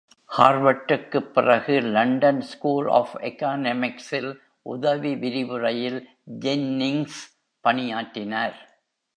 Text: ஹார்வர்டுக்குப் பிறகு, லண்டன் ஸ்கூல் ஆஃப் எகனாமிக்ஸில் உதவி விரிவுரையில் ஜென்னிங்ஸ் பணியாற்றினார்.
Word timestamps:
ஹார்வர்டுக்குப் 0.37 1.33
பிறகு, 1.33 1.81
லண்டன் 1.81 2.41
ஸ்கூல் 2.41 2.87
ஆஃப் 2.87 3.15
எகனாமிக்ஸில் 3.15 4.37
உதவி 4.61 5.15
விரிவுரையில் 5.15 6.09
ஜென்னிங்ஸ் 6.39 7.37
பணியாற்றினார். 7.61 8.79